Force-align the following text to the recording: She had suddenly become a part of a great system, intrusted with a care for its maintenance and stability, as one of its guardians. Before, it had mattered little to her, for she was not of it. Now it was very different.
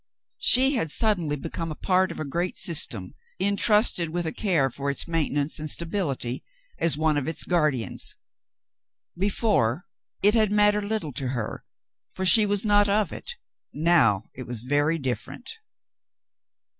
She 0.39 0.73
had 0.73 0.89
suddenly 0.89 1.35
become 1.35 1.71
a 1.71 1.75
part 1.75 2.09
of 2.09 2.19
a 2.19 2.25
great 2.25 2.57
system, 2.57 3.13
intrusted 3.37 4.09
with 4.09 4.25
a 4.25 4.31
care 4.31 4.71
for 4.71 4.89
its 4.89 5.07
maintenance 5.07 5.59
and 5.59 5.69
stability, 5.69 6.43
as 6.79 6.97
one 6.97 7.17
of 7.17 7.27
its 7.27 7.43
guardians. 7.43 8.15
Before, 9.15 9.85
it 10.23 10.33
had 10.33 10.51
mattered 10.51 10.85
little 10.85 11.13
to 11.13 11.27
her, 11.37 11.65
for 12.15 12.25
she 12.25 12.47
was 12.47 12.65
not 12.65 12.89
of 12.89 13.11
it. 13.11 13.35
Now 13.73 14.23
it 14.33 14.47
was 14.47 14.61
very 14.61 14.97
different. 14.97 15.51